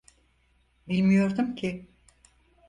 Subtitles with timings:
[0.87, 1.87] Bilmiyordum ki.